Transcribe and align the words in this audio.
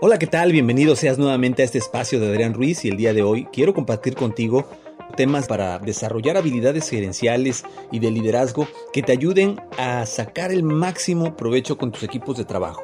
Hola, 0.00 0.18
¿qué 0.18 0.26
tal? 0.26 0.50
Bienvenido 0.50 0.96
seas 0.96 1.18
nuevamente 1.18 1.62
a 1.62 1.64
este 1.64 1.78
espacio 1.78 2.18
de 2.18 2.28
Adrián 2.28 2.52
Ruiz 2.52 2.84
y 2.84 2.88
el 2.88 2.96
día 2.96 3.14
de 3.14 3.22
hoy 3.22 3.46
quiero 3.52 3.72
compartir 3.74 4.16
contigo 4.16 4.68
temas 5.16 5.46
para 5.46 5.78
desarrollar 5.78 6.36
habilidades 6.36 6.90
gerenciales 6.90 7.62
y 7.92 8.00
de 8.00 8.10
liderazgo 8.10 8.66
que 8.92 9.02
te 9.02 9.12
ayuden 9.12 9.60
a 9.78 10.04
sacar 10.04 10.50
el 10.50 10.64
máximo 10.64 11.36
provecho 11.36 11.78
con 11.78 11.92
tus 11.92 12.02
equipos 12.02 12.36
de 12.36 12.44
trabajo. 12.44 12.82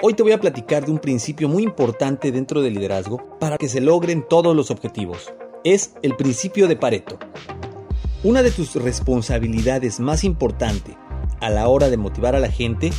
Hoy 0.00 0.14
te 0.14 0.22
voy 0.22 0.32
a 0.32 0.40
platicar 0.40 0.86
de 0.86 0.92
un 0.92 1.00
principio 1.00 1.48
muy 1.48 1.64
importante 1.64 2.30
dentro 2.30 2.62
del 2.62 2.74
liderazgo 2.74 3.38
para 3.40 3.58
que 3.58 3.68
se 3.68 3.80
logren 3.80 4.24
todos 4.26 4.54
los 4.54 4.70
objetivos. 4.70 5.32
Es 5.64 5.94
el 6.02 6.14
principio 6.14 6.68
de 6.68 6.76
Pareto. 6.76 7.18
Una 8.22 8.44
de 8.44 8.52
tus 8.52 8.76
responsabilidades 8.76 9.98
más 9.98 10.22
importantes 10.22 10.94
a 11.40 11.50
la 11.50 11.66
hora 11.66 11.90
de 11.90 11.96
motivar 11.96 12.36
a 12.36 12.40
la 12.40 12.52
gente 12.52 12.92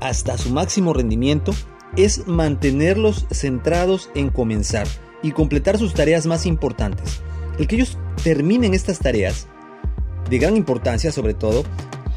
hasta 0.00 0.36
su 0.36 0.50
máximo 0.50 0.92
rendimiento 0.92 1.52
es 1.96 2.26
mantenerlos 2.26 3.26
centrados 3.30 4.10
en 4.14 4.30
comenzar 4.30 4.86
y 5.22 5.32
completar 5.32 5.78
sus 5.78 5.94
tareas 5.94 6.26
más 6.26 6.46
importantes. 6.46 7.22
El 7.58 7.66
que 7.66 7.76
ellos 7.76 7.98
terminen 8.22 8.74
estas 8.74 8.98
tareas, 8.98 9.46
de 10.28 10.38
gran 10.38 10.56
importancia 10.56 11.12
sobre 11.12 11.34
todo, 11.34 11.64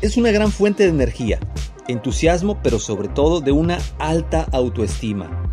es 0.02 0.18
una 0.18 0.32
gran 0.32 0.52
fuente 0.52 0.84
de 0.84 0.90
energía, 0.90 1.40
entusiasmo, 1.88 2.60
pero 2.62 2.80
sobre 2.80 3.08
todo 3.08 3.42
de 3.42 3.52
una 3.52 3.80
alta 4.00 4.48
autoestima. 4.52 5.44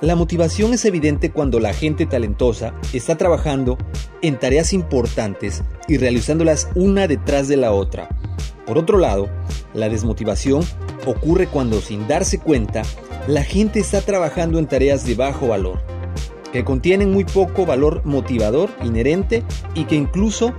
La 0.00 0.14
motivación 0.14 0.74
es 0.74 0.84
evidente 0.84 1.30
cuando 1.30 1.58
la 1.58 1.72
gente 1.72 2.04
talentosa 2.04 2.74
está 2.92 3.16
trabajando 3.16 3.78
en 4.20 4.38
tareas 4.38 4.72
importantes 4.72 5.62
y 5.88 5.96
realizándolas 5.96 6.68
una 6.74 7.06
detrás 7.06 7.48
de 7.48 7.56
la 7.56 7.72
otra. 7.72 8.08
Por 8.66 8.76
otro 8.76 8.98
lado, 8.98 9.28
la 9.72 9.88
desmotivación 9.88 10.62
ocurre 11.06 11.46
cuando 11.46 11.80
sin 11.80 12.06
darse 12.08 12.38
cuenta 12.38 12.82
la 13.26 13.42
gente 13.42 13.80
está 13.80 14.00
trabajando 14.02 14.58
en 14.58 14.66
tareas 14.66 15.04
de 15.04 15.16
bajo 15.16 15.48
valor, 15.48 15.80
que 16.52 16.64
contienen 16.64 17.10
muy 17.12 17.24
poco 17.24 17.66
valor 17.66 18.02
motivador 18.04 18.70
inherente 18.84 19.42
y 19.74 19.84
que 19.84 19.96
incluso 19.96 20.54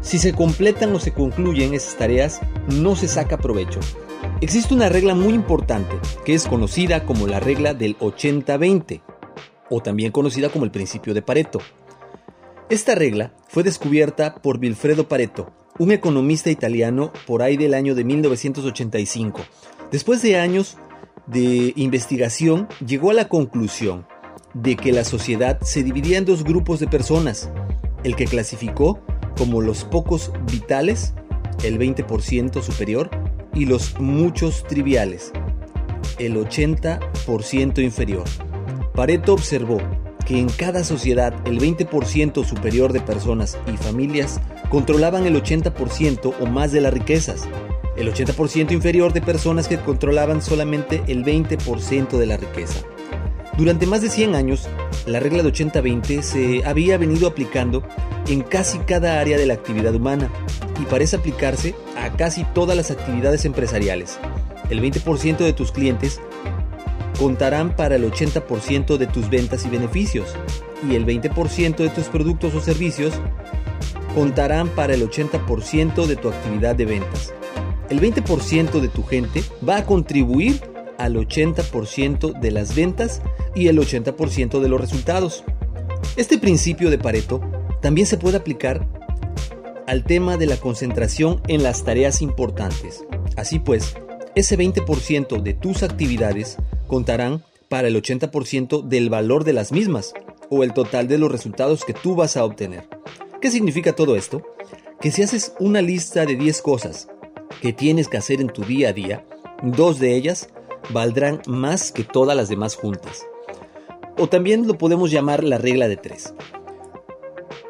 si 0.00 0.18
se 0.18 0.32
completan 0.32 0.92
o 0.94 0.98
se 0.98 1.12
concluyen 1.12 1.74
esas 1.74 1.96
tareas 1.96 2.40
no 2.66 2.96
se 2.96 3.06
saca 3.06 3.38
provecho. 3.38 3.78
Existe 4.40 4.74
una 4.74 4.88
regla 4.88 5.14
muy 5.14 5.32
importante 5.32 5.96
que 6.24 6.34
es 6.34 6.46
conocida 6.46 7.06
como 7.06 7.28
la 7.28 7.38
regla 7.38 7.72
del 7.72 7.96
80-20 7.98 9.00
o 9.70 9.80
también 9.80 10.10
conocida 10.10 10.48
como 10.48 10.64
el 10.64 10.72
principio 10.72 11.14
de 11.14 11.22
Pareto. 11.22 11.60
Esta 12.68 12.96
regla 12.96 13.32
fue 13.48 13.62
descubierta 13.62 14.34
por 14.34 14.58
Vilfredo 14.58 15.06
Pareto, 15.06 15.52
un 15.78 15.92
economista 15.92 16.50
italiano 16.50 17.12
por 17.26 17.42
ahí 17.42 17.56
del 17.56 17.74
año 17.74 17.94
de 17.94 18.02
1985. 18.02 19.40
Después 19.92 20.20
de 20.22 20.38
años 20.38 20.76
de 21.26 21.72
investigación 21.76 22.68
llegó 22.84 23.10
a 23.10 23.14
la 23.14 23.28
conclusión 23.28 24.06
de 24.54 24.76
que 24.76 24.92
la 24.92 25.04
sociedad 25.04 25.60
se 25.62 25.82
dividía 25.82 26.18
en 26.18 26.24
dos 26.24 26.44
grupos 26.44 26.80
de 26.80 26.86
personas, 26.86 27.50
el 28.04 28.16
que 28.16 28.26
clasificó 28.26 29.00
como 29.36 29.60
los 29.60 29.84
pocos 29.84 30.32
vitales, 30.50 31.14
el 31.64 31.78
20% 31.78 32.62
superior, 32.62 33.10
y 33.54 33.66
los 33.66 33.98
muchos 34.00 34.64
triviales, 34.64 35.32
el 36.18 36.36
80% 36.36 37.82
inferior. 37.82 38.24
Pareto 38.94 39.34
observó 39.34 39.78
que 40.26 40.38
en 40.38 40.48
cada 40.48 40.84
sociedad 40.84 41.34
el 41.46 41.58
20% 41.58 42.44
superior 42.44 42.92
de 42.92 43.00
personas 43.00 43.58
y 43.72 43.76
familias 43.76 44.40
controlaban 44.70 45.26
el 45.26 45.34
80% 45.34 46.34
o 46.40 46.46
más 46.46 46.72
de 46.72 46.80
las 46.80 46.92
riquezas, 46.92 47.48
el 47.96 48.12
80% 48.12 48.72
inferior 48.72 49.12
de 49.12 49.20
personas 49.20 49.68
que 49.68 49.78
controlaban 49.78 50.42
solamente 50.42 51.02
el 51.06 51.24
20% 51.24 52.18
de 52.18 52.26
la 52.26 52.36
riqueza. 52.36 52.80
Durante 53.58 53.86
más 53.86 54.00
de 54.00 54.08
100 54.08 54.34
años, 54.34 54.66
la 55.06 55.20
regla 55.20 55.42
de 55.42 55.52
80-20 55.52 56.22
se 56.22 56.64
había 56.64 56.96
venido 56.96 57.28
aplicando 57.28 57.82
en 58.28 58.40
casi 58.40 58.78
cada 58.78 59.20
área 59.20 59.36
de 59.36 59.46
la 59.46 59.54
actividad 59.54 59.94
humana 59.94 60.30
y 60.80 60.84
parece 60.84 61.16
aplicarse 61.16 61.74
a 61.98 62.16
casi 62.16 62.44
todas 62.44 62.76
las 62.76 62.90
actividades 62.90 63.44
empresariales. 63.44 64.18
El 64.70 64.80
20% 64.80 65.38
de 65.38 65.52
tus 65.52 65.70
clientes 65.70 66.18
contarán 67.18 67.76
para 67.76 67.96
el 67.96 68.10
80% 68.10 68.96
de 68.96 69.06
tus 69.06 69.28
ventas 69.28 69.66
y 69.66 69.68
beneficios 69.68 70.34
y 70.88 70.94
el 70.94 71.04
20% 71.04 71.76
de 71.76 71.90
tus 71.90 72.06
productos 72.06 72.54
o 72.54 72.60
servicios 72.60 73.12
contarán 74.14 74.68
para 74.68 74.94
el 74.94 75.08
80% 75.08 76.06
de 76.06 76.16
tu 76.16 76.30
actividad 76.30 76.74
de 76.74 76.86
ventas 76.86 77.34
el 77.92 78.00
20% 78.00 78.80
de 78.80 78.88
tu 78.88 79.04
gente 79.04 79.44
va 79.68 79.76
a 79.76 79.84
contribuir 79.84 80.62
al 80.96 81.14
80% 81.14 82.40
de 82.40 82.50
las 82.50 82.74
ventas 82.74 83.20
y 83.54 83.68
el 83.68 83.78
80% 83.78 84.60
de 84.60 84.68
los 84.68 84.80
resultados. 84.80 85.44
Este 86.16 86.38
principio 86.38 86.88
de 86.88 86.96
Pareto 86.96 87.42
también 87.82 88.06
se 88.06 88.16
puede 88.16 88.38
aplicar 88.38 88.88
al 89.86 90.04
tema 90.04 90.38
de 90.38 90.46
la 90.46 90.56
concentración 90.56 91.42
en 91.48 91.62
las 91.62 91.84
tareas 91.84 92.22
importantes. 92.22 93.04
Así 93.36 93.58
pues, 93.58 93.94
ese 94.34 94.58
20% 94.58 95.42
de 95.42 95.52
tus 95.52 95.82
actividades 95.82 96.56
contarán 96.86 97.42
para 97.68 97.88
el 97.88 98.02
80% 98.02 98.84
del 98.84 99.10
valor 99.10 99.44
de 99.44 99.52
las 99.52 99.70
mismas 99.70 100.14
o 100.48 100.64
el 100.64 100.72
total 100.72 101.08
de 101.08 101.18
los 101.18 101.30
resultados 101.30 101.84
que 101.84 101.92
tú 101.92 102.14
vas 102.14 102.38
a 102.38 102.44
obtener. 102.46 102.88
¿Qué 103.42 103.50
significa 103.50 103.92
todo 103.92 104.16
esto? 104.16 104.42
Que 104.98 105.10
si 105.10 105.22
haces 105.22 105.52
una 105.60 105.82
lista 105.82 106.24
de 106.24 106.36
10 106.36 106.62
cosas 106.62 107.08
que 107.60 107.72
tienes 107.72 108.08
que 108.08 108.16
hacer 108.16 108.40
en 108.40 108.48
tu 108.48 108.64
día 108.64 108.90
a 108.90 108.92
día, 108.92 109.24
dos 109.62 109.98
de 109.98 110.16
ellas 110.16 110.48
valdrán 110.90 111.42
más 111.46 111.92
que 111.92 112.04
todas 112.04 112.36
las 112.36 112.48
demás 112.48 112.76
juntas. 112.76 113.24
O 114.18 114.28
también 114.28 114.66
lo 114.66 114.78
podemos 114.78 115.10
llamar 115.10 115.44
la 115.44 115.58
regla 115.58 115.88
de 115.88 115.96
tres. 115.96 116.34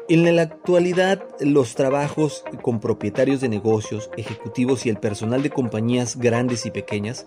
En 0.09 0.35
la 0.35 0.41
actualidad, 0.41 1.23
los 1.39 1.75
trabajos 1.75 2.43
con 2.61 2.79
propietarios 2.79 3.39
de 3.39 3.49
negocios, 3.49 4.09
ejecutivos 4.17 4.85
y 4.85 4.89
el 4.89 4.97
personal 4.97 5.41
de 5.41 5.49
compañías 5.49 6.17
grandes 6.17 6.65
y 6.65 6.71
pequeñas, 6.71 7.25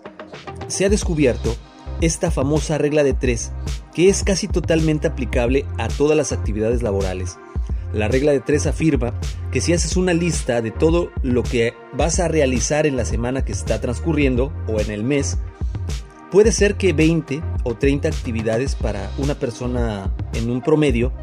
se 0.67 0.85
ha 0.85 0.89
descubierto 0.89 1.55
esta 2.01 2.29
famosa 2.29 2.77
regla 2.77 3.03
de 3.03 3.13
tres, 3.13 3.51
que 3.95 4.09
es 4.09 4.23
casi 4.23 4.47
totalmente 4.47 5.07
aplicable 5.07 5.65
a 5.79 5.87
todas 5.87 6.15
las 6.15 6.31
actividades 6.31 6.83
laborales 6.83 7.37
la 7.93 8.07
regla 8.07 8.31
de 8.31 8.39
tres 8.39 8.67
afirma 8.67 9.13
que 9.51 9.61
si 9.61 9.73
haces 9.73 9.95
una 9.95 10.13
lista 10.13 10.61
de 10.61 10.71
todo 10.71 11.09
lo 11.23 11.43
que 11.43 11.73
vas 11.93 12.19
a 12.19 12.27
realizar 12.27 12.85
en 12.85 12.97
la 12.97 13.05
semana 13.05 13.45
que 13.45 13.51
está 13.51 13.79
transcurriendo 13.79 14.51
o 14.67 14.79
en 14.79 14.91
el 14.91 15.03
mes, 15.03 15.37
puede 16.31 16.51
ser 16.51 16.75
que 16.75 16.93
20 16.93 17.41
o 17.63 17.75
30 17.75 18.07
actividades 18.07 18.75
para 18.75 19.09
una 19.17 19.35
persona 19.35 20.11
en 20.33 20.49
un 20.49 20.61
promedio, 20.61 21.13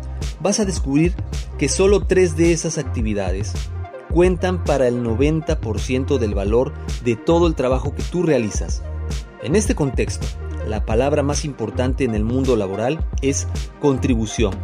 vas 0.41 0.61
a 0.61 0.65
descubrir 0.65 1.15
que 1.59 1.69
solo 1.69 2.07
tres 2.07 2.37
de 2.37 2.53
esas 2.53 2.79
actividades 2.79 3.53
cuentan 4.11 4.65
para 4.65 4.89
el 4.89 5.03
90% 5.03 6.19
del 6.19 6.35
valor 6.35 6.73
de 7.05 7.17
todo 7.17 7.47
el 7.47 7.55
trabajo 7.55 7.95
que 7.95 8.03
tú 8.03 8.23
realizas. 8.23 8.83
En 9.43 9.57
este 9.57 9.75
contexto, 9.75 10.27
la 10.67 10.87
palabra 10.87 11.23
más 11.23 11.45
importante 11.45 12.05
en 12.05 12.15
el 12.15 12.25
mundo 12.25 12.57
laboral 12.57 13.07
es 13.21 13.47
contribución 13.81 14.55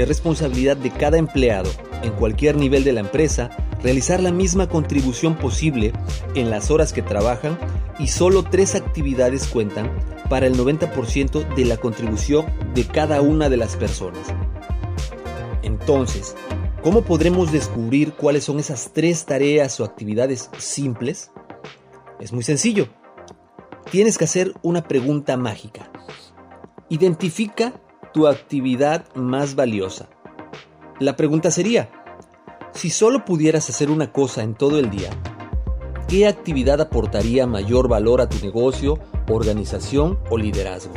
es 0.00 0.08
responsabilidad 0.08 0.76
de 0.76 0.90
cada 0.90 1.18
empleado, 1.18 1.70
en 2.02 2.12
cualquier 2.12 2.56
nivel 2.56 2.84
de 2.84 2.92
la 2.92 3.00
empresa, 3.00 3.50
realizar 3.82 4.20
la 4.20 4.32
misma 4.32 4.68
contribución 4.68 5.36
posible 5.36 5.92
en 6.34 6.50
las 6.50 6.70
horas 6.70 6.92
que 6.92 7.02
trabajan 7.02 7.58
y 7.98 8.08
solo 8.08 8.42
tres 8.42 8.74
actividades 8.74 9.46
cuentan 9.46 9.90
para 10.28 10.46
el 10.46 10.56
90% 10.56 11.54
de 11.54 11.64
la 11.64 11.76
contribución 11.76 12.46
de 12.74 12.86
cada 12.86 13.20
una 13.20 13.48
de 13.48 13.56
las 13.56 13.76
personas. 13.76 14.28
Entonces, 15.62 16.36
¿cómo 16.82 17.02
podremos 17.02 17.52
descubrir 17.52 18.12
cuáles 18.12 18.44
son 18.44 18.58
esas 18.58 18.92
tres 18.92 19.26
tareas 19.26 19.78
o 19.80 19.84
actividades 19.84 20.50
simples? 20.58 21.30
Es 22.20 22.32
muy 22.32 22.42
sencillo. 22.42 22.88
Tienes 23.90 24.18
que 24.18 24.24
hacer 24.24 24.54
una 24.62 24.82
pregunta 24.82 25.36
mágica. 25.36 25.90
Identifica 26.88 27.74
tu 28.12 28.26
actividad 28.26 29.04
más 29.14 29.54
valiosa. 29.54 30.08
La 30.98 31.16
pregunta 31.16 31.50
sería, 31.50 31.90
si 32.72 32.90
solo 32.90 33.24
pudieras 33.24 33.68
hacer 33.70 33.90
una 33.90 34.12
cosa 34.12 34.42
en 34.42 34.54
todo 34.54 34.78
el 34.78 34.90
día, 34.90 35.10
¿qué 36.08 36.26
actividad 36.26 36.80
aportaría 36.80 37.46
mayor 37.46 37.88
valor 37.88 38.20
a 38.20 38.28
tu 38.28 38.44
negocio, 38.44 38.98
organización 39.28 40.18
o 40.30 40.36
liderazgo? 40.36 40.94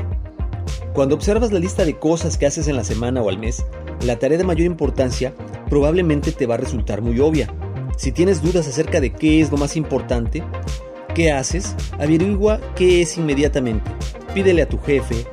Cuando 0.94 1.16
observas 1.16 1.52
la 1.52 1.60
lista 1.60 1.86
de 1.86 1.98
cosas 1.98 2.38
que 2.38 2.46
haces 2.46 2.68
en 2.68 2.76
la 2.76 2.84
semana 2.84 3.22
o 3.22 3.30
al 3.30 3.40
mes, 3.40 3.66
la 4.06 4.20
tarea 4.20 4.38
de 4.38 4.44
mayor 4.44 4.68
importancia 4.68 5.34
probablemente 5.70 6.32
te 6.32 6.46
va 6.46 6.56
a 6.56 6.60
resultar 6.60 7.02
muy 7.02 7.20
obvia. 7.20 7.54
Si 7.98 8.12
tienes 8.12 8.42
dudas 8.42 8.68
acerca 8.68 9.00
de 9.00 9.12
qué 9.12 9.42
es 9.42 9.52
lo 9.52 9.58
más 9.58 9.76
importante, 9.76 10.44
¿qué 11.16 11.32
haces? 11.32 11.76
Averigua 12.00 12.60
qué 12.76 13.02
es 13.02 13.18
inmediatamente. 13.18 13.90
Pídele 14.34 14.64
a 14.64 14.70
tu 14.70 14.80
jefe 14.80 15.26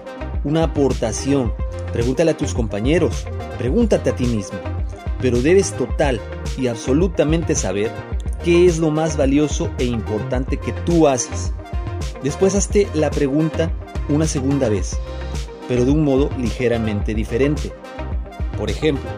una 0.45 0.65
aportación 0.65 1.53
Pregúntale 1.93 2.31
a 2.31 2.37
tus 2.37 2.55
compañeros, 2.55 3.27
pregúntate 3.59 4.11
a 4.11 4.17
ti 4.17 4.27
mismo, 4.27 4.59
pero 5.21 5.43
debes 5.43 5.73
total 5.73 6.21
y 6.57 6.69
absolutamente 6.69 7.55
saber 7.55 7.91
qué 8.45 8.67
es 8.67 8.79
lo 8.79 8.91
más 8.91 9.17
valioso 9.17 9.71
e 9.79 9.85
importante 9.85 10.57
que 10.57 10.73
tú 10.73 11.09
haces. 11.09 11.53
Después 12.23 12.55
hazte 12.55 12.89
la 12.95 13.11
pregunta 13.11 13.71
una 14.09 14.27
segunda 14.27 14.69
vez. 14.69 14.99
pero 15.71 15.85
de 15.85 15.93
un 15.93 16.03
modo 16.03 16.31
ligeramente 16.37 17.15
diferente. 17.15 17.71
Por 18.59 18.71
ejemplo, 18.71 19.09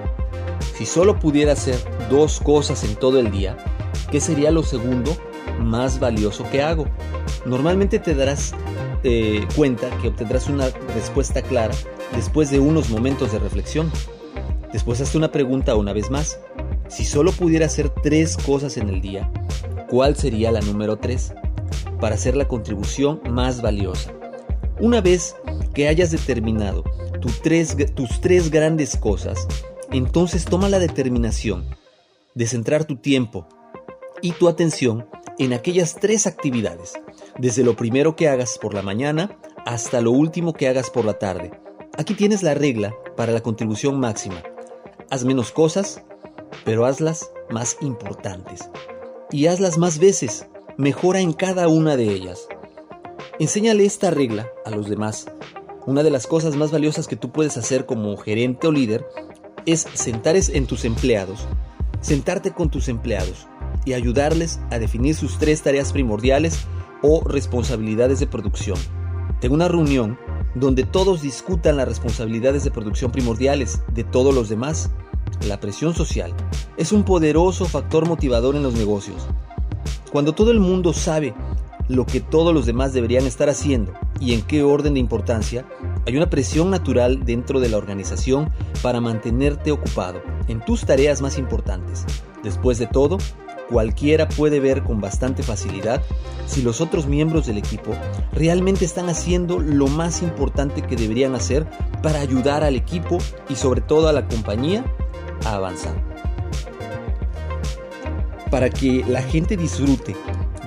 si 0.74 0.84
solo 0.84 1.18
pudiera 1.18 1.52
hacer 1.52 1.76
dos 2.10 2.40
cosas 2.40 2.84
en 2.84 2.94
todo 2.96 3.18
el 3.18 3.30
día, 3.30 3.56
¿qué 4.10 4.20
sería 4.20 4.50
lo 4.50 4.62
segundo 4.62 5.16
más 5.58 5.98
valioso 5.98 6.44
que 6.50 6.62
hago? 6.62 6.84
Normalmente 7.46 7.98
te 7.98 8.14
darás 8.14 8.54
eh, 9.04 9.46
cuenta 9.56 9.90
que 9.98 10.08
obtendrás 10.08 10.48
una 10.48 10.68
respuesta 10.94 11.42
clara 11.42 11.74
después 12.14 12.50
de 12.50 12.60
unos 12.60 12.90
momentos 12.90 13.32
de 13.32 13.38
reflexión. 13.38 13.90
Después 14.72 15.00
hazte 15.00 15.18
una 15.18 15.32
pregunta 15.32 15.74
una 15.74 15.92
vez 15.92 16.10
más. 16.10 16.38
Si 16.88 17.04
solo 17.04 17.32
pudiera 17.32 17.66
hacer 17.66 17.90
tres 17.90 18.36
cosas 18.36 18.76
en 18.76 18.88
el 18.88 19.00
día, 19.00 19.30
¿cuál 19.88 20.16
sería 20.16 20.52
la 20.52 20.60
número 20.60 20.96
tres? 20.96 21.32
Para 22.00 22.14
hacer 22.14 22.36
la 22.36 22.48
contribución 22.48 23.20
más 23.30 23.62
valiosa. 23.62 24.12
Una 24.80 25.00
vez 25.00 25.36
que 25.74 25.88
hayas 25.88 26.10
determinado 26.10 26.84
tus 27.20 27.40
tres 28.20 28.50
grandes 28.50 28.96
cosas, 28.96 29.46
entonces 29.90 30.44
toma 30.44 30.68
la 30.68 30.78
determinación 30.78 31.64
de 32.34 32.46
centrar 32.46 32.84
tu 32.84 32.96
tiempo 32.96 33.46
y 34.22 34.32
tu 34.32 34.48
atención 34.48 35.06
en 35.38 35.52
aquellas 35.52 35.96
tres 35.96 36.26
actividades, 36.26 36.92
desde 37.38 37.64
lo 37.64 37.76
primero 37.76 38.16
que 38.16 38.28
hagas 38.28 38.58
por 38.58 38.74
la 38.74 38.82
mañana 38.82 39.38
hasta 39.64 40.00
lo 40.00 40.10
último 40.10 40.52
que 40.52 40.68
hagas 40.68 40.90
por 40.90 41.04
la 41.04 41.14
tarde. 41.14 41.52
Aquí 41.96 42.14
tienes 42.14 42.42
la 42.42 42.54
regla 42.54 42.94
para 43.16 43.32
la 43.32 43.40
contribución 43.40 43.98
máxima. 44.00 44.42
Haz 45.10 45.24
menos 45.24 45.52
cosas, 45.52 46.02
pero 46.64 46.86
hazlas 46.86 47.30
más 47.50 47.76
importantes. 47.80 48.70
Y 49.30 49.46
hazlas 49.46 49.78
más 49.78 49.98
veces. 49.98 50.46
Mejora 50.76 51.20
en 51.20 51.32
cada 51.32 51.68
una 51.68 51.96
de 51.96 52.10
ellas. 52.10 52.48
Enséñale 53.38 53.84
esta 53.84 54.10
regla 54.10 54.48
a 54.64 54.70
los 54.70 54.88
demás. 54.88 55.26
Una 55.86 56.02
de 56.02 56.10
las 56.10 56.26
cosas 56.26 56.56
más 56.56 56.70
valiosas 56.70 57.08
que 57.08 57.16
tú 57.16 57.30
puedes 57.30 57.56
hacer 57.56 57.86
como 57.86 58.16
gerente 58.16 58.66
o 58.66 58.72
líder 58.72 59.06
es 59.66 59.86
sentar 59.94 60.36
en 60.36 60.66
tus 60.66 60.84
empleados, 60.84 61.46
sentarte 62.00 62.52
con 62.52 62.70
tus 62.70 62.88
empleados 62.88 63.46
y 63.84 63.94
ayudarles 63.94 64.60
a 64.70 64.78
definir 64.78 65.14
sus 65.14 65.38
tres 65.38 65.62
tareas 65.62 65.92
primordiales 65.92 66.66
o 67.02 67.22
responsabilidades 67.24 68.20
de 68.20 68.26
producción. 68.26 68.78
Tengo 69.40 69.54
una 69.54 69.68
reunión 69.68 70.18
donde 70.54 70.84
todos 70.84 71.22
discutan 71.22 71.76
las 71.76 71.88
responsabilidades 71.88 72.64
de 72.64 72.70
producción 72.70 73.10
primordiales 73.10 73.82
de 73.92 74.04
todos 74.04 74.34
los 74.34 74.48
demás. 74.48 74.90
La 75.46 75.58
presión 75.60 75.94
social 75.94 76.32
es 76.76 76.92
un 76.92 77.04
poderoso 77.04 77.64
factor 77.64 78.06
motivador 78.06 78.54
en 78.54 78.62
los 78.62 78.74
negocios. 78.74 79.26
Cuando 80.12 80.32
todo 80.34 80.50
el 80.50 80.60
mundo 80.60 80.92
sabe 80.92 81.34
lo 81.88 82.06
que 82.06 82.20
todos 82.20 82.54
los 82.54 82.66
demás 82.66 82.92
deberían 82.92 83.26
estar 83.26 83.48
haciendo 83.48 83.92
y 84.20 84.34
en 84.34 84.42
qué 84.42 84.62
orden 84.62 84.94
de 84.94 85.00
importancia, 85.00 85.64
hay 86.06 86.16
una 86.16 86.30
presión 86.30 86.70
natural 86.70 87.24
dentro 87.24 87.60
de 87.60 87.68
la 87.68 87.78
organización 87.78 88.50
para 88.82 89.00
mantenerte 89.00 89.72
ocupado 89.72 90.22
en 90.48 90.60
tus 90.60 90.84
tareas 90.84 91.22
más 91.22 91.38
importantes. 91.38 92.04
Después 92.42 92.78
de 92.78 92.86
todo, 92.86 93.18
cualquiera 93.72 94.28
puede 94.28 94.60
ver 94.60 94.82
con 94.82 95.00
bastante 95.00 95.42
facilidad 95.42 96.02
si 96.46 96.60
los 96.60 96.82
otros 96.82 97.06
miembros 97.06 97.46
del 97.46 97.56
equipo 97.56 97.92
realmente 98.32 98.84
están 98.84 99.08
haciendo 99.08 99.58
lo 99.58 99.88
más 99.88 100.22
importante 100.22 100.82
que 100.82 100.94
deberían 100.94 101.34
hacer 101.34 101.66
para 102.02 102.20
ayudar 102.20 102.62
al 102.62 102.76
equipo 102.76 103.16
y 103.48 103.54
sobre 103.54 103.80
todo 103.80 104.08
a 104.08 104.12
la 104.12 104.28
compañía 104.28 104.84
a 105.46 105.54
avanzar. 105.54 105.94
Para 108.50 108.68
que 108.68 109.02
la 109.08 109.22
gente 109.22 109.56
disfrute 109.56 110.14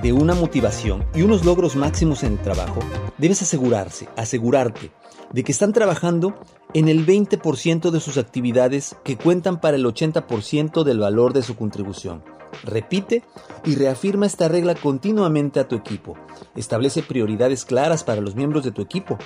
de 0.02 0.12
una 0.12 0.34
motivación 0.34 1.06
y 1.14 1.22
unos 1.22 1.44
logros 1.44 1.76
máximos 1.76 2.24
en 2.24 2.32
el 2.32 2.38
trabajo, 2.40 2.80
debes 3.18 3.40
asegurarse, 3.40 4.08
asegurarte 4.16 4.90
de 5.32 5.44
que 5.44 5.52
están 5.52 5.72
trabajando 5.72 6.34
en 6.74 6.88
el 6.88 7.06
20% 7.06 7.90
de 7.90 8.00
sus 8.00 8.16
actividades 8.18 8.96
que 9.04 9.16
cuentan 9.16 9.60
para 9.60 9.76
el 9.76 9.84
80% 9.84 10.84
del 10.84 10.98
valor 10.98 11.32
de 11.32 11.42
su 11.42 11.56
contribución. 11.56 12.22
Repite 12.64 13.22
y 13.64 13.74
reafirma 13.74 14.26
esta 14.26 14.48
regla 14.48 14.74
continuamente 14.74 15.60
a 15.60 15.68
tu 15.68 15.76
equipo. 15.76 16.16
Establece 16.54 17.02
prioridades 17.02 17.64
claras 17.64 18.04
para 18.04 18.20
los 18.20 18.34
miembros 18.34 18.64
de 18.64 18.72
tu 18.72 18.82
equipo, 18.82 19.18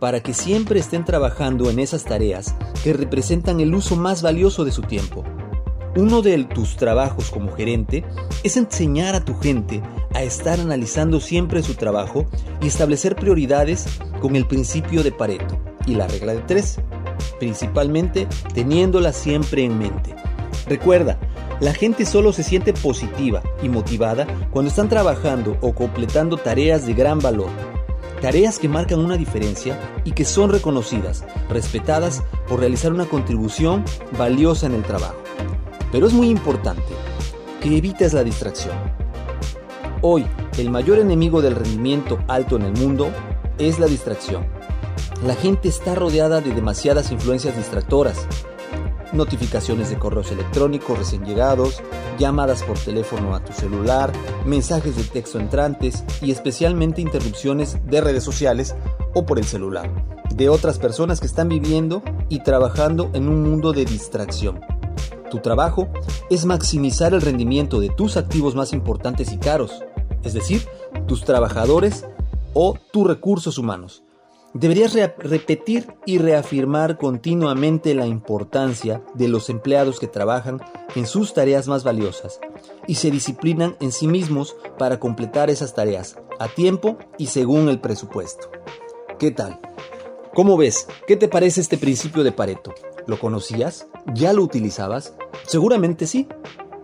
para 0.00 0.20
que 0.20 0.34
siempre 0.34 0.78
estén 0.78 1.04
trabajando 1.04 1.70
en 1.70 1.78
esas 1.78 2.04
tareas 2.04 2.54
que 2.84 2.92
representan 2.92 3.60
el 3.60 3.74
uso 3.74 3.96
más 3.96 4.22
valioso 4.22 4.64
de 4.64 4.72
su 4.72 4.82
tiempo. 4.82 5.24
Uno 5.98 6.22
de 6.22 6.44
tus 6.44 6.76
trabajos 6.76 7.28
como 7.28 7.50
gerente 7.50 8.04
es 8.44 8.56
enseñar 8.56 9.16
a 9.16 9.24
tu 9.24 9.34
gente 9.34 9.82
a 10.14 10.22
estar 10.22 10.60
analizando 10.60 11.18
siempre 11.18 11.60
su 11.60 11.74
trabajo 11.74 12.24
y 12.62 12.68
establecer 12.68 13.16
prioridades 13.16 13.98
con 14.20 14.36
el 14.36 14.46
principio 14.46 15.02
de 15.02 15.10
Pareto 15.10 15.58
y 15.86 15.96
la 15.96 16.06
regla 16.06 16.34
de 16.34 16.42
tres, 16.42 16.78
principalmente 17.40 18.28
teniéndola 18.54 19.12
siempre 19.12 19.64
en 19.64 19.76
mente. 19.76 20.14
Recuerda, 20.68 21.18
la 21.58 21.74
gente 21.74 22.06
solo 22.06 22.32
se 22.32 22.44
siente 22.44 22.72
positiva 22.72 23.42
y 23.60 23.68
motivada 23.68 24.24
cuando 24.52 24.68
están 24.68 24.88
trabajando 24.88 25.58
o 25.62 25.74
completando 25.74 26.36
tareas 26.36 26.86
de 26.86 26.94
gran 26.94 27.18
valor. 27.18 27.50
Tareas 28.22 28.60
que 28.60 28.68
marcan 28.68 29.00
una 29.00 29.16
diferencia 29.16 29.76
y 30.04 30.12
que 30.12 30.24
son 30.24 30.50
reconocidas, 30.50 31.24
respetadas 31.50 32.22
por 32.46 32.60
realizar 32.60 32.92
una 32.92 33.06
contribución 33.06 33.84
valiosa 34.16 34.66
en 34.66 34.74
el 34.74 34.84
trabajo. 34.84 35.27
Pero 35.92 36.06
es 36.06 36.12
muy 36.12 36.28
importante 36.28 36.82
que 37.60 37.76
evites 37.76 38.12
la 38.12 38.24
distracción. 38.24 38.76
Hoy, 40.02 40.26
el 40.58 40.70
mayor 40.70 40.98
enemigo 40.98 41.42
del 41.42 41.56
rendimiento 41.56 42.18
alto 42.28 42.56
en 42.56 42.62
el 42.62 42.72
mundo 42.72 43.10
es 43.58 43.78
la 43.78 43.86
distracción. 43.86 44.46
La 45.26 45.34
gente 45.34 45.68
está 45.68 45.94
rodeada 45.94 46.40
de 46.40 46.54
demasiadas 46.54 47.10
influencias 47.10 47.56
distractoras, 47.56 48.26
notificaciones 49.12 49.90
de 49.90 49.98
correos 49.98 50.30
electrónicos 50.30 50.98
recién 50.98 51.24
llegados, 51.24 51.82
llamadas 52.18 52.62
por 52.62 52.78
teléfono 52.78 53.34
a 53.34 53.44
tu 53.44 53.52
celular, 53.52 54.12
mensajes 54.44 54.96
de 54.96 55.04
texto 55.04 55.40
entrantes 55.40 56.04
y 56.20 56.30
especialmente 56.30 57.00
interrupciones 57.00 57.78
de 57.86 58.00
redes 58.00 58.22
sociales 58.22 58.76
o 59.14 59.26
por 59.26 59.38
el 59.38 59.44
celular, 59.44 59.90
de 60.34 60.48
otras 60.48 60.78
personas 60.78 61.20
que 61.20 61.26
están 61.26 61.48
viviendo 61.48 62.02
y 62.28 62.40
trabajando 62.42 63.10
en 63.14 63.28
un 63.28 63.42
mundo 63.42 63.72
de 63.72 63.84
distracción. 63.84 64.60
Tu 65.30 65.38
trabajo 65.40 65.88
es 66.30 66.46
maximizar 66.46 67.12
el 67.12 67.20
rendimiento 67.20 67.80
de 67.80 67.90
tus 67.90 68.16
activos 68.16 68.54
más 68.54 68.72
importantes 68.72 69.32
y 69.32 69.38
caros, 69.38 69.82
es 70.22 70.32
decir, 70.32 70.66
tus 71.06 71.24
trabajadores 71.24 72.06
o 72.54 72.78
tus 72.92 73.06
recursos 73.06 73.58
humanos. 73.58 74.02
Deberías 74.54 74.94
repetir 75.18 75.86
y 76.06 76.16
reafirmar 76.16 76.96
continuamente 76.96 77.94
la 77.94 78.06
importancia 78.06 79.02
de 79.14 79.28
los 79.28 79.50
empleados 79.50 80.00
que 80.00 80.06
trabajan 80.06 80.62
en 80.96 81.06
sus 81.06 81.34
tareas 81.34 81.68
más 81.68 81.84
valiosas 81.84 82.40
y 82.86 82.94
se 82.94 83.10
disciplinan 83.10 83.76
en 83.80 83.92
sí 83.92 84.08
mismos 84.08 84.56
para 84.78 84.98
completar 84.98 85.50
esas 85.50 85.74
tareas 85.74 86.16
a 86.38 86.48
tiempo 86.48 86.96
y 87.18 87.26
según 87.26 87.68
el 87.68 87.80
presupuesto. 87.80 88.50
¿Qué 89.18 89.30
tal? 89.30 89.60
¿Cómo 90.34 90.56
ves? 90.56 90.88
¿Qué 91.06 91.16
te 91.16 91.28
parece 91.28 91.60
este 91.60 91.76
principio 91.76 92.24
de 92.24 92.32
Pareto? 92.32 92.72
¿Lo 93.08 93.18
conocías? 93.18 93.86
¿Ya 94.14 94.34
lo 94.34 94.42
utilizabas? 94.42 95.14
Seguramente 95.46 96.06
sí. 96.06 96.28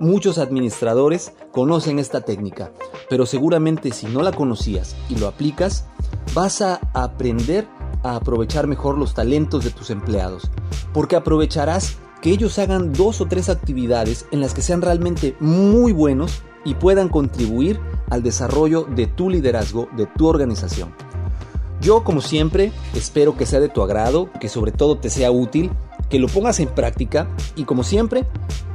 Muchos 0.01 0.39
administradores 0.39 1.35
conocen 1.53 1.99
esta 1.99 2.23
técnica, 2.23 2.73
pero 3.11 3.27
seguramente 3.27 3.93
si 3.93 4.07
no 4.07 4.23
la 4.23 4.33
conocías 4.33 4.97
y 5.11 5.17
lo 5.17 5.29
aplicas, 5.29 5.85
vas 6.35 6.63
a 6.63 6.81
aprender 6.95 7.69
a 8.03 8.17
aprovechar 8.17 8.67
mejor 8.67 8.97
los 8.97 9.13
talentos 9.13 9.65
de 9.65 9.71
tus 9.71 9.91
empleados, 9.91 10.51
porque 10.95 11.15
aprovecharás 11.15 11.99
que 12.23 12.31
ellos 12.31 12.59
hagan 12.59 12.95
dos 12.95 13.21
o 13.21 13.27
tres 13.27 13.51
actividades 13.51 14.25
en 14.31 14.41
las 14.41 14.55
que 14.55 14.63
sean 14.63 14.81
realmente 14.81 15.37
muy 15.41 15.93
buenos 15.93 16.43
y 16.65 16.75
puedan 16.75 17.11
contribuir 17.11 17.79
al 18.09 18.23
desarrollo 18.23 18.85
de 18.85 19.07
tu 19.07 19.29
liderazgo, 19.29 19.89
de 19.95 20.07
tu 20.07 20.27
organización. 20.27 20.95
Yo, 21.83 22.03
como 22.03 22.23
siempre, 22.23 22.73
espero 22.95 23.37
que 23.37 23.45
sea 23.45 23.61
de 23.61 23.69
tu 23.69 23.83
agrado, 23.83 24.31
que 24.41 24.49
sobre 24.49 24.73
todo 24.73 24.97
te 24.97 25.11
sea 25.11 25.31
útil, 25.31 25.71
que 26.09 26.19
lo 26.19 26.29
pongas 26.29 26.61
en 26.61 26.69
práctica 26.69 27.29
y, 27.57 27.65
como 27.65 27.83
siempre, 27.85 28.25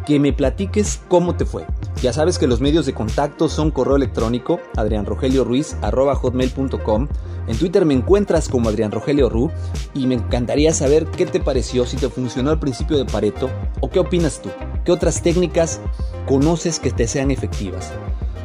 que 0.06 0.20
me 0.20 0.34
platiques 0.34 1.02
cómo 1.08 1.36
te 1.36 1.46
fue. 1.46 1.66
Ya 2.02 2.12
sabes 2.14 2.38
que 2.40 2.48
los 2.48 2.62
medios 2.62 2.86
de 2.86 2.94
contacto 2.94 3.50
son 3.50 3.72
correo 3.72 3.96
electrónico 3.96 4.60
adrianrogelioruiz.com. 4.76 7.08
En 7.48 7.58
Twitter 7.58 7.86
me 7.86 7.94
encuentras 7.94 8.50
como 8.50 8.70
Adrián 8.70 8.92
Rogelio 8.92 9.30
Ru 9.30 9.50
y 9.94 10.08
me 10.08 10.16
encantaría 10.16 10.74
saber 10.74 11.06
qué 11.08 11.26
te 11.26 11.40
pareció, 11.40 11.86
si 11.86 11.96
te 11.98 12.10
funcionó 12.10 12.52
el 12.52 12.60
principio 12.60 12.98
de 12.98 13.06
Pareto 13.06 13.50
o 13.82 13.90
qué 13.90 14.00
opinas 14.00 14.42
tú. 14.42 14.50
¿Qué 14.84 14.92
otras 14.92 15.22
técnicas 15.22 15.80
conoces 16.28 16.80
que 16.80 16.92
te 16.92 17.08
sean 17.08 17.32
efectivas? 17.32 17.94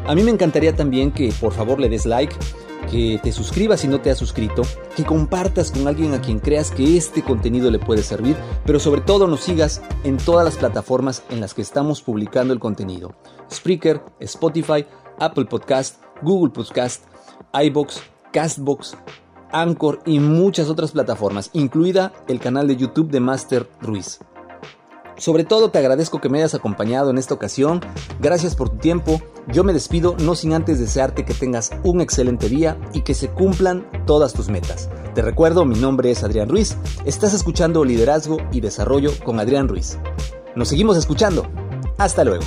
A 0.06 0.14
mí 0.14 0.22
me 0.22 0.30
encantaría 0.30 0.76
también 0.76 1.10
que 1.12 1.32
por 1.40 1.52
favor 1.52 1.80
le 1.80 1.88
des 1.88 2.04
like 2.04 2.36
que 2.86 3.20
te 3.22 3.32
suscribas 3.32 3.80
si 3.80 3.88
no 3.88 4.00
te 4.00 4.10
has 4.10 4.18
suscrito, 4.18 4.62
que 4.96 5.04
compartas 5.04 5.70
con 5.70 5.86
alguien 5.86 6.14
a 6.14 6.20
quien 6.20 6.38
creas 6.38 6.70
que 6.70 6.96
este 6.96 7.22
contenido 7.22 7.70
le 7.70 7.78
puede 7.78 8.02
servir, 8.02 8.36
pero 8.64 8.78
sobre 8.80 9.00
todo 9.00 9.26
nos 9.26 9.40
sigas 9.40 9.82
en 10.04 10.16
todas 10.16 10.44
las 10.44 10.56
plataformas 10.56 11.22
en 11.30 11.40
las 11.40 11.54
que 11.54 11.62
estamos 11.62 12.02
publicando 12.02 12.52
el 12.52 12.60
contenido. 12.60 13.14
Spreaker, 13.50 14.02
Spotify, 14.20 14.86
Apple 15.18 15.46
Podcast, 15.46 16.02
Google 16.22 16.52
Podcast, 16.52 17.04
iBox, 17.52 18.02
Castbox, 18.32 18.96
Anchor 19.52 20.00
y 20.04 20.18
muchas 20.18 20.68
otras 20.68 20.92
plataformas, 20.92 21.50
incluida 21.52 22.12
el 22.26 22.40
canal 22.40 22.66
de 22.66 22.76
YouTube 22.76 23.10
de 23.10 23.20
Master 23.20 23.68
Ruiz. 23.80 24.20
Sobre 25.16 25.44
todo 25.44 25.70
te 25.70 25.78
agradezco 25.78 26.20
que 26.20 26.28
me 26.28 26.38
hayas 26.38 26.54
acompañado 26.54 27.10
en 27.10 27.18
esta 27.18 27.34
ocasión. 27.34 27.80
Gracias 28.20 28.56
por 28.56 28.70
tu 28.70 28.76
tiempo. 28.78 29.20
Yo 29.48 29.62
me 29.64 29.72
despido 29.72 30.16
no 30.20 30.34
sin 30.34 30.52
antes 30.52 30.80
desearte 30.80 31.24
que 31.24 31.34
tengas 31.34 31.70
un 31.82 32.00
excelente 32.00 32.48
día 32.48 32.78
y 32.92 33.02
que 33.02 33.14
se 33.14 33.28
cumplan 33.28 33.86
todas 34.06 34.32
tus 34.32 34.48
metas. 34.48 34.88
Te 35.14 35.22
recuerdo, 35.22 35.64
mi 35.64 35.78
nombre 35.78 36.10
es 36.10 36.24
Adrián 36.24 36.48
Ruiz. 36.48 36.76
Estás 37.04 37.34
escuchando 37.34 37.84
Liderazgo 37.84 38.38
y 38.52 38.60
Desarrollo 38.60 39.12
con 39.24 39.38
Adrián 39.38 39.68
Ruiz. 39.68 39.98
Nos 40.56 40.68
seguimos 40.68 40.96
escuchando. 40.96 41.46
Hasta 41.98 42.24
luego. 42.24 42.44